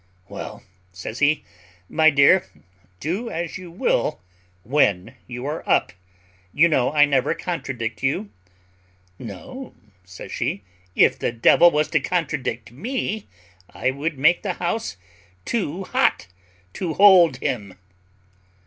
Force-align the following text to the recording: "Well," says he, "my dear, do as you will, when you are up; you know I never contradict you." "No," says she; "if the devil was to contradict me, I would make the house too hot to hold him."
"Well," 0.29 0.63
says 0.91 1.19
he, 1.19 1.43
"my 1.87 2.09
dear, 2.09 2.49
do 2.99 3.29
as 3.29 3.59
you 3.59 3.69
will, 3.69 4.19
when 4.63 5.13
you 5.27 5.45
are 5.45 5.61
up; 5.69 5.91
you 6.51 6.67
know 6.67 6.91
I 6.91 7.05
never 7.05 7.35
contradict 7.35 8.01
you." 8.01 8.31
"No," 9.19 9.75
says 10.03 10.31
she; 10.31 10.63
"if 10.95 11.19
the 11.19 11.31
devil 11.31 11.69
was 11.69 11.87
to 11.89 11.99
contradict 11.99 12.71
me, 12.71 13.27
I 13.69 13.91
would 13.91 14.17
make 14.17 14.41
the 14.41 14.53
house 14.53 14.97
too 15.45 15.83
hot 15.83 16.25
to 16.73 16.95
hold 16.95 17.37
him." 17.37 17.75